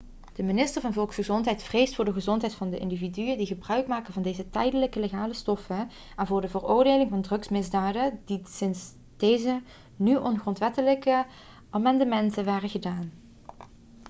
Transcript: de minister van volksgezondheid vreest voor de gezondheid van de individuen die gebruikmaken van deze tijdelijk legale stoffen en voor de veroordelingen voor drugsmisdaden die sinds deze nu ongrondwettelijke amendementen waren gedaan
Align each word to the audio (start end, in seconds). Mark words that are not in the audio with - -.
de 0.33 0.43
minister 0.43 0.81
van 0.81 0.93
volksgezondheid 0.93 1.63
vreest 1.63 1.95
voor 1.95 2.05
de 2.05 2.13
gezondheid 2.13 2.53
van 2.53 2.69
de 2.69 2.77
individuen 2.77 3.37
die 3.37 3.45
gebruikmaken 3.45 4.13
van 4.13 4.21
deze 4.21 4.49
tijdelijk 4.49 4.95
legale 4.95 5.33
stoffen 5.33 5.89
en 6.15 6.27
voor 6.27 6.41
de 6.41 6.47
veroordelingen 6.49 7.09
voor 7.09 7.21
drugsmisdaden 7.21 8.19
die 8.25 8.41
sinds 8.47 8.93
deze 9.17 9.61
nu 9.95 10.15
ongrondwettelijke 10.15 11.25
amendementen 11.69 12.45
waren 12.45 12.69
gedaan 12.69 13.11